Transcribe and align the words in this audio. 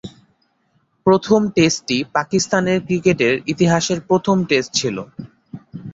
প্রথম 1.05 1.41
টেস্টটি 1.55 1.97
পাকিস্তানের 2.15 2.77
ক্রিকেটের 2.85 3.33
ইতিহাসের 3.47 3.99
প্রথম 4.09 4.37
টেস্ট 4.49 4.71
ছিল। 4.73 4.97